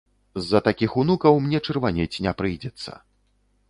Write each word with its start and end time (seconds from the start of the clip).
З-за 0.45 0.61
такіх 0.67 0.95
унукаў 1.03 1.39
мне 1.45 1.63
чырванець 1.69 2.21
не 2.29 2.37
прыйдзецца. 2.43 2.91